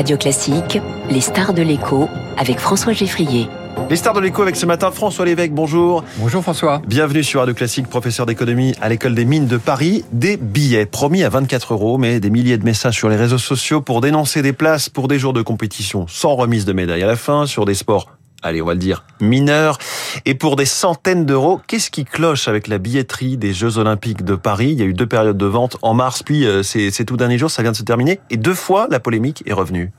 [0.00, 0.78] Radio Classique,
[1.10, 3.48] les stars de l'écho avec François Geffrier.
[3.90, 6.04] Les stars de l'écho avec ce matin François Lévesque, bonjour.
[6.16, 6.80] Bonjour François.
[6.86, 10.06] Bienvenue sur Radio Classique, professeur d'économie à l'école des mines de Paris.
[10.12, 13.82] Des billets promis à 24 euros, mais des milliers de messages sur les réseaux sociaux
[13.82, 17.16] pour dénoncer des places pour des jours de compétition sans remise de médaille à la
[17.16, 18.06] fin, sur des sports
[18.42, 19.78] allez, on va le dire, mineurs.
[20.24, 24.34] Et pour des centaines d'euros, qu'est-ce qui cloche avec la billetterie des Jeux Olympiques de
[24.34, 24.70] Paris?
[24.72, 27.38] Il y a eu deux périodes de vente en mars, puis euh, c'est tout dernier
[27.38, 28.20] jour, ça vient de se terminer.
[28.30, 29.92] Et deux fois, la polémique est revenue.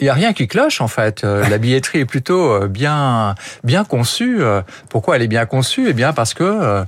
[0.00, 1.24] Il n'y a rien qui cloche en fait.
[1.24, 3.34] Euh, la billetterie est plutôt euh, bien
[3.64, 4.40] bien conçue.
[4.88, 5.88] Pourquoi elle est bien conçue?
[5.88, 6.84] Eh bien parce que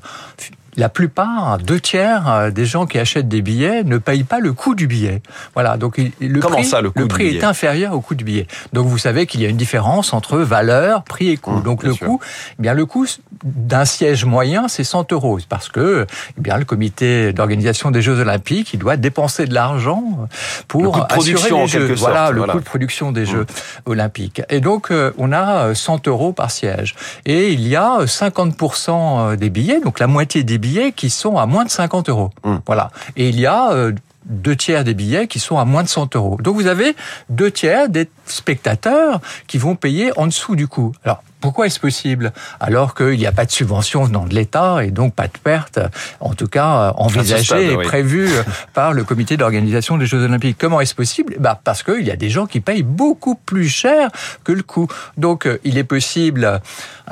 [0.76, 4.52] la plupart, deux tiers euh, des gens qui achètent des billets ne payent pas le
[4.52, 5.22] coût du billet.
[5.54, 8.46] Voilà, donc le Comment prix, ça, le, prix est inférieur au coût du billet.
[8.72, 11.52] Donc vous savez qu'il y a une différence entre valeur, prix et coût.
[11.52, 12.20] Mmh, donc le coût,
[12.58, 13.06] eh bien le coût
[13.44, 18.20] d'un siège moyen, c'est 100 euros, parce que eh bien le comité d'organisation des Jeux
[18.20, 20.28] Olympiques, il doit dépenser de l'argent
[20.68, 21.96] pour le coût de production, assurer les Jeux.
[21.96, 23.26] Sorte, voilà, le coût de production des mmh.
[23.26, 23.46] Jeux
[23.86, 24.42] Olympiques.
[24.50, 29.50] Et donc euh, on a 100 euros par siège, et il y a 50% des
[29.50, 32.30] billets, donc la moitié des billets billets qui sont à moins de 50 euros.
[32.44, 32.56] Mmh.
[32.66, 32.90] Voilà.
[33.16, 33.92] Et il y a euh,
[34.24, 36.38] deux tiers des billets qui sont à moins de 100 euros.
[36.42, 36.96] Donc vous avez
[37.30, 40.92] deux tiers des spectateurs qui vont payer en dessous du coût.
[41.04, 44.90] Alors pourquoi est-ce possible alors qu'il n'y a pas de subvention venant de l'État et
[44.90, 45.78] donc pas de perte,
[46.20, 48.28] en tout cas envisagée et prévue
[48.74, 50.56] par le comité d'organisation des Jeux Olympiques?
[50.58, 51.36] Comment est-ce possible?
[51.38, 54.10] Bah Parce qu'il y a des gens qui payent beaucoup plus cher
[54.44, 54.88] que le coût.
[55.18, 56.60] Donc il est possible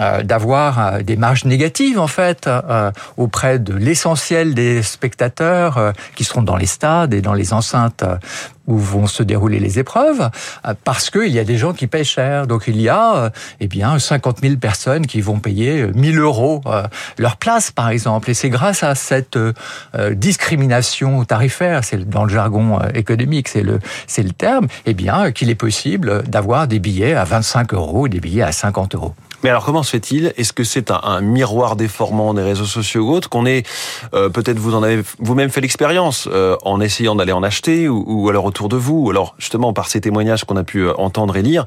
[0.01, 6.25] euh, d'avoir euh, des marges négatives en fait euh, auprès de l'essentiel des spectateurs qui
[6.25, 8.05] seront dans les stades et dans les enceintes
[8.67, 10.31] où vont se dérouler les épreuves,
[10.85, 12.47] parce qu'il y a des gens qui payent cher.
[12.47, 16.63] Donc il y a eh bien 50 000 personnes qui vont payer 1000 euros
[17.19, 18.31] leur place, par exemple.
[18.31, 19.39] Et c'est grâce à cette
[20.13, 25.51] discrimination tarifaire, c'est dans le jargon économique, c'est le c'est le terme, eh bien qu'il
[25.51, 29.15] est possible d'avoir des billets à 25 euros, des billets à 50 euros.
[29.45, 30.33] Mais alors comment se fait-il?
[30.39, 33.67] Est-ce que c'est un, miroir déformant des réseaux sociaux ou autres qu'on est
[34.15, 38.05] euh, peut-être vous en avez vous-même fait l'expérience euh, en essayant d'aller en acheter ou,
[38.07, 40.95] ou, alors autour de vous ou alors justement par ces témoignages qu'on a pu euh,
[40.97, 41.65] entendre et lire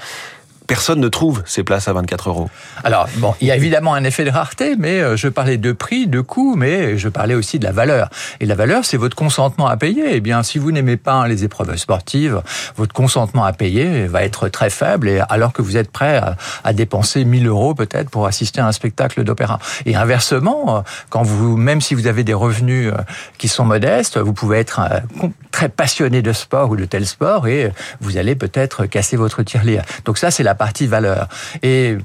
[0.67, 2.49] personne ne trouve ces places à 24 euros.
[2.83, 5.71] Alors, bon, il y a évidemment un effet de rareté, mais euh, je parlais de
[5.71, 8.09] prix, de coût, mais je parlais aussi de la valeur.
[8.39, 10.15] Et la valeur, c'est votre consentement à payer.
[10.15, 12.41] Eh bien, si vous n'aimez pas les épreuves sportives,
[12.75, 16.35] votre consentement à payer va être très faible, et alors que vous êtes prêt à,
[16.63, 19.59] à dépenser 1000 euros peut-être pour assister à un spectacle d'opéra.
[19.85, 22.97] Et inversement, quand vous, même si vous avez des revenus euh,
[23.37, 27.47] qui sont modestes, vous pouvez être euh, très passionné de sport ou de tel sport,
[27.47, 29.83] et vous allez peut-être casser votre tirelire.
[30.05, 31.27] Donc ça, c'est la partie valeur.
[31.63, 31.97] Et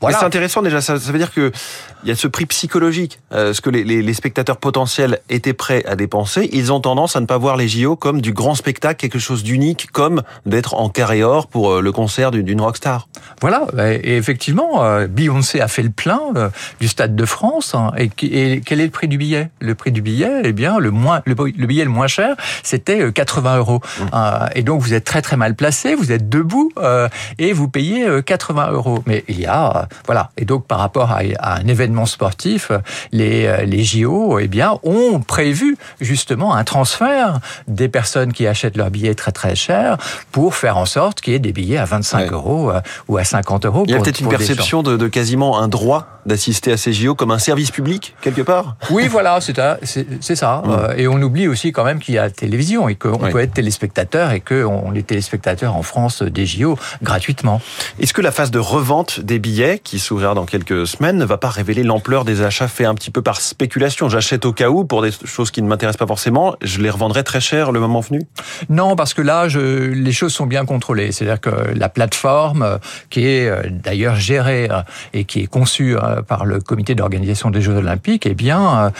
[0.00, 0.18] voilà.
[0.18, 1.52] C'est intéressant déjà, ça, ça veut dire que
[2.02, 5.52] il y a ce prix psychologique, euh, ce que les, les, les, spectateurs potentiels étaient
[5.52, 6.48] prêts à dépenser.
[6.52, 9.42] Ils ont tendance à ne pas voir les JO comme du grand spectacle, quelque chose
[9.42, 13.08] d'unique, comme d'être en carré or pour euh, le concert d'une rockstar.
[13.40, 13.66] Voilà,
[14.02, 16.48] et effectivement, euh, Beyoncé a fait le plein euh,
[16.80, 17.74] du Stade de France.
[17.74, 19.50] Hein, et, et, quel est le prix du billet?
[19.60, 23.12] Le prix du billet, eh bien, le moins, le, le billet le moins cher, c'était
[23.12, 23.80] 80 euros.
[24.00, 24.06] Mmh.
[24.54, 26.72] et donc vous êtes très très mal placé, vous êtes debout
[27.38, 29.02] et vous payez 80 euros.
[29.06, 30.30] Mais il y a voilà.
[30.36, 32.70] Et donc, par rapport à, un événement sportif,
[33.12, 38.90] les, les JO, eh bien, ont prévu justement un transfert des personnes qui achètent leurs
[38.90, 39.98] billets très très cher
[40.32, 42.28] pour faire en sorte qu'il y ait des billets à 25 ouais.
[42.30, 43.84] euros euh, ou à 50 euros.
[43.86, 47.14] Il y a peut-être une perception de, de, quasiment un droit d'assister à ces JO
[47.14, 48.76] comme un service public quelque part?
[48.90, 49.54] Oui, voilà, c'est
[50.36, 50.62] ça.
[50.64, 50.98] Mmh.
[50.98, 53.30] Et on oublie aussi quand même qu'il y a la télévision et qu'on ouais.
[53.30, 57.60] peut être téléspectateur et qu'on est téléspectateur en France des JO gratuitement.
[57.98, 61.38] Est-ce que la phase de revente des billets qui s'ouvrira dans quelques semaines ne va
[61.38, 64.08] pas révéler l'ampleur des achats faits un petit peu par spéculation.
[64.08, 67.24] J'achète au cas où pour des choses qui ne m'intéressent pas forcément, je les revendrai
[67.24, 68.22] très cher le moment venu?
[68.68, 71.12] Non, parce que là, je, les choses sont bien contrôlées.
[71.12, 74.82] C'est-à-dire que la plateforme, qui est euh, d'ailleurs gérée euh,
[75.12, 78.92] et qui est conçue euh, par le comité d'organisation des Jeux Olympiques, eh bien,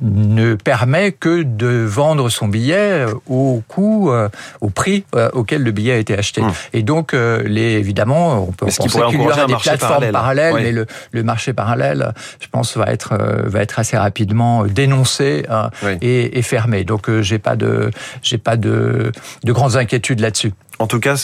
[0.00, 4.10] ne permet que de vendre son billet au coût,
[4.60, 6.40] au prix auquel le billet a été acheté.
[6.40, 6.52] Mmh.
[6.72, 10.62] Et donc, les, évidemment, on peut penser qu'il y aura des plateformes parallèle oui.
[10.62, 15.70] mais le, le, marché parallèle, je pense, va être va être assez rapidement dénoncé hein,
[15.82, 15.98] oui.
[16.00, 16.84] et, et, fermé.
[16.84, 17.90] Donc, j'ai pas de
[18.22, 19.12] j'ai pas de
[19.44, 20.52] de grandes inquiétudes là-dessus.
[20.78, 21.16] En tout cas,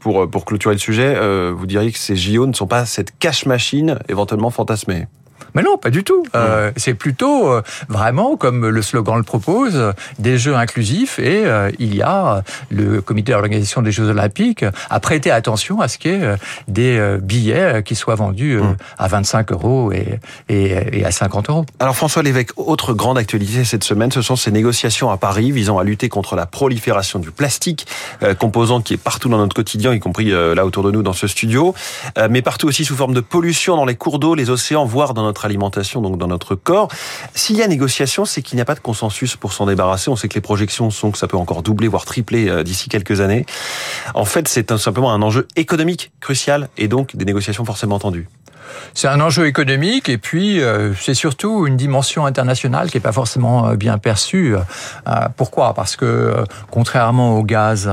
[0.00, 3.18] pour, pour clôturer le sujet, euh, vous diriez que ces JO ne sont pas cette
[3.18, 5.06] cash machine éventuellement fantasmée
[5.54, 6.24] Mais non, pas du tout.
[6.34, 11.70] Euh, c'est plutôt euh, vraiment, comme le slogan le propose, des Jeux inclusifs et euh,
[11.78, 16.12] il y a le comité d'organisation des Jeux olympiques a prêté attention à ce qu'il
[16.12, 16.36] y ait
[16.68, 18.76] des billets qui soient vendus mmh.
[18.98, 21.66] à 25 euros et, et, et, à 50 euros.
[21.80, 25.78] Alors François Lévesque, autre grande actualité cette semaine, ce sont ces négociations à Paris visant
[25.78, 27.86] à lutter contre la prolifération du plastique,
[28.38, 31.26] composant qui est partout dans notre quotidien, y compris là autour de nous dans ce
[31.26, 31.74] studio,
[32.30, 35.22] mais partout aussi sous forme de pollution dans les cours d'eau, les océans, voire dans
[35.22, 36.88] notre alimentation, donc dans notre corps.
[37.34, 40.10] S'il y a négociation, c'est qu'il n'y a pas de consensus pour s'en débarrasser.
[40.10, 42.88] On sait que les projections sont que ça peut encore doubler, voire tripler euh, d'ici
[42.88, 43.46] quelques années.
[44.14, 48.28] En fait, c'est simplement un enjeu économique crucial et donc des négociations forcément tendues.
[48.94, 53.12] C'est un enjeu économique et puis euh, c'est surtout une dimension internationale qui n'est pas
[53.12, 54.54] forcément euh, bien perçue.
[54.56, 55.74] Euh, pourquoi?
[55.74, 57.90] Parce que contrairement au gaz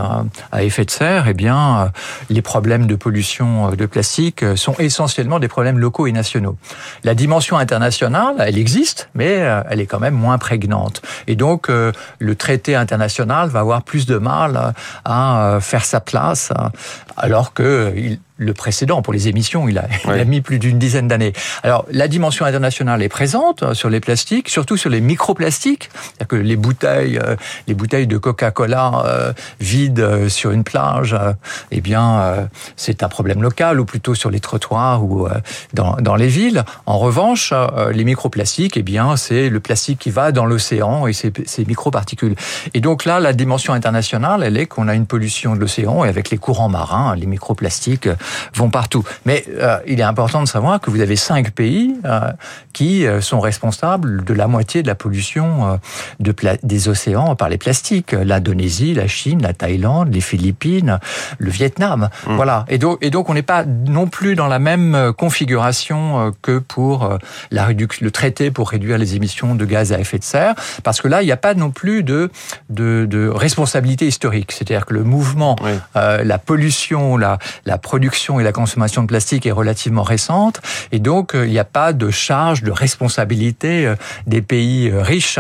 [0.52, 1.92] à effet de serre, eh bien
[2.30, 6.58] les problèmes de pollution de plastique sont essentiellement des problèmes locaux et nationaux.
[7.04, 11.02] La dimension internationale, elle existe, mais elle est quand même moins prégnante.
[11.28, 14.74] Et donc le traité international va avoir plus de mal
[15.04, 16.52] à faire sa place,
[17.18, 21.08] alors que le précédent pour les émissions, il a, il a mis plus d'une dizaine
[21.08, 21.34] d'années.
[21.64, 26.28] Alors la dimension internationale est présente euh, sur les plastiques, surtout sur les microplastiques, c'est-à-dire
[26.28, 27.36] que les bouteilles, euh,
[27.68, 31.16] les bouteilles de Coca-Cola euh, vides sur une plage,
[31.72, 35.28] eh bien c'est un problème local, ou plutôt sur les trottoirs ou
[35.74, 36.64] dans, dans les villes.
[36.86, 37.54] En revanche,
[37.92, 42.36] les microplastiques, eh bien c'est le plastique qui va dans l'océan et ces, ces microparticules.
[42.74, 46.10] Et donc là, la dimension internationale, elle est qu'on a une pollution de l'océan et
[46.10, 48.10] avec les courants marins, les microplastiques
[48.54, 49.04] vont partout.
[49.26, 52.32] Mais euh, il est important de savoir que vous avez cinq pays euh,
[52.74, 55.80] qui euh, sont responsables de la moitié de la pollution
[56.20, 56.34] de
[56.64, 58.12] des océans par les plastiques.
[58.12, 61.00] L'Indonésie, la Chine, la Thaïlande, les Philippines,
[61.38, 62.10] le Vietnam.
[62.28, 62.36] Mmh.
[62.36, 62.66] Voilà.
[62.68, 67.18] Et donc, et donc on n'est pas non plus dans la même configuration que pour
[67.52, 67.66] la
[68.02, 71.22] le traité pour réduire les émissions de gaz à effet de serre, parce que là,
[71.22, 72.32] il n'y a pas non plus de,
[72.70, 74.52] de, de responsabilité historique.
[74.52, 75.56] C'est-à-dire que le mouvement,
[75.96, 81.36] la pollution, la, la production et la consommation de plastique est relativement récente et donc
[81.36, 83.96] euh, il n'y a pas de charge de responsabilité euh,
[84.26, 85.40] des pays euh, riches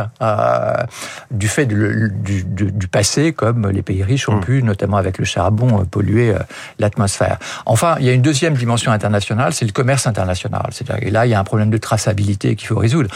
[1.31, 4.41] du fait du, passé comme les pays riches ont hmm.
[4.41, 6.33] pu, notamment avec le charbon, polluer
[6.79, 7.37] l'atmosphère.
[7.65, 10.69] Enfin, il y a une deuxième dimension internationale, c'est le commerce international.
[11.01, 13.09] Et là, il y a un problème de traçabilité qu'il faut résoudre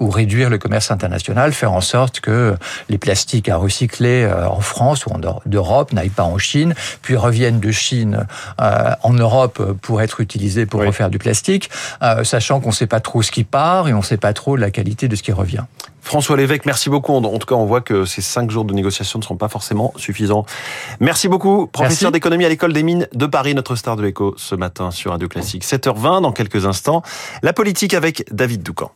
[0.00, 2.56] ou réduire le commerce international, faire en sorte que
[2.88, 7.60] les plastiques à recycler en France ou en Europe n'aillent pas en Chine, puis reviennent
[7.60, 8.26] de Chine
[9.02, 11.70] en Europe pour être utilisé pour refaire du plastique,
[12.02, 14.32] euh, sachant qu'on ne sait pas trop ce qui part et on ne sait pas
[14.32, 15.64] trop la qualité de ce qui revient.
[16.00, 17.12] François Lévesque, merci beaucoup.
[17.12, 19.92] En tout cas, on voit que ces cinq jours de négociation ne seront pas forcément
[19.96, 20.46] suffisants.
[21.00, 24.54] Merci beaucoup, professeur d'économie à l'école des mines de Paris, notre star de l'écho ce
[24.54, 25.64] matin sur Radio Classique.
[25.64, 27.02] 7h20 dans quelques instants.
[27.42, 28.90] La politique avec David Doucan.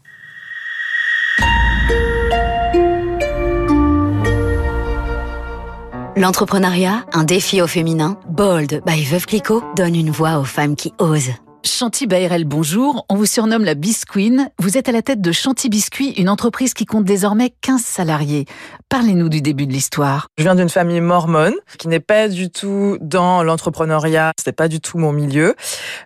[6.23, 8.17] L'entrepreneuriat, un défi au féminin.
[8.29, 11.33] Bold by Veuve Clicquot donne une voix aux femmes qui osent.
[11.65, 13.05] Chanty Bayrel, bonjour.
[13.09, 14.49] On vous surnomme la Bisqueen.
[14.61, 18.45] Vous êtes à la tête de Chanty Biscuit, une entreprise qui compte désormais 15 salariés.
[18.89, 20.29] Parlez-nous du début de l'histoire.
[20.39, 24.31] Je viens d'une famille mormone qui n'est pas du tout dans l'entrepreneuriat.
[24.39, 25.57] C'était pas du tout mon milieu.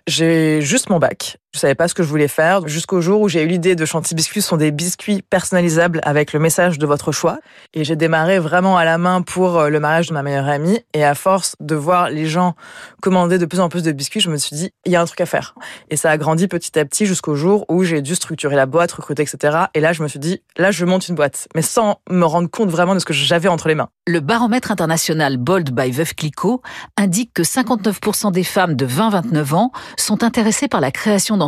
[0.07, 1.37] J'ai juste mon bac.
[1.57, 3.83] Je savais pas ce que je voulais faire jusqu'au jour où j'ai eu l'idée de
[3.83, 4.43] Chanty Biscuits.
[4.43, 7.39] Sont des biscuits personnalisables avec le message de votre choix.
[7.73, 10.81] Et j'ai démarré vraiment à la main pour euh, le mariage de ma meilleure amie.
[10.93, 12.53] Et à force de voir les gens
[13.01, 15.05] commander de plus en plus de biscuits, je me suis dit, il y a un
[15.05, 15.55] truc à faire.
[15.89, 18.91] Et ça a grandi petit à petit jusqu'au jour où j'ai dû structurer la boîte,
[18.91, 19.57] recruter, etc.
[19.73, 21.47] Et là, je me suis dit, là, je monte une boîte.
[21.55, 23.89] Mais sans me rendre compte vraiment de ce que j'avais entre les mains.
[24.05, 26.61] Le baromètre international Bold by Veuve Clicquot
[26.97, 31.46] indique que 59% des femmes de 20-29 ans sont intéressées par la création d'entreprises,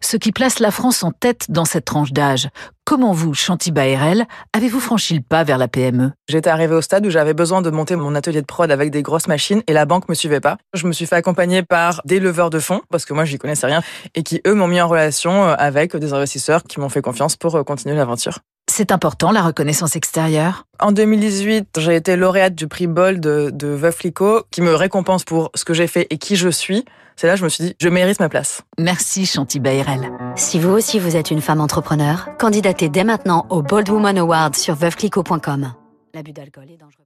[0.00, 2.48] ce qui place la France en tête dans cette tranche d'âge.
[2.84, 7.04] Comment vous, Chanty Baérel, avez-vous franchi le pas vers la PME J'étais arrivée au stade
[7.06, 9.84] où j'avais besoin de monter mon atelier de prod avec des grosses machines et la
[9.84, 10.56] banque me suivait pas.
[10.72, 13.66] Je me suis fait accompagner par des leveurs de fonds parce que moi j'y connaissais
[13.66, 13.82] rien
[14.14, 17.36] et qui eux m'ont mis en relation euh, avec des investisseurs qui m'ont fait confiance
[17.36, 18.38] pour euh, continuer l'aventure.
[18.70, 23.80] C'est important, la reconnaissance extérieure En 2018, j'ai été lauréate du prix Bold de, de
[24.50, 26.84] qui me récompense pour ce que j'ai fait et qui je suis.
[27.16, 28.62] C'est là que je me suis dit, je mérite ma place.
[28.78, 30.12] Merci Chanty Bayrel.
[30.36, 34.54] Si vous aussi vous êtes une femme entrepreneur, candidatez dès maintenant au Bold Woman Award
[34.54, 35.72] sur veuveclicquot.com.
[36.14, 37.04] L'abus d'alcool est dangereux.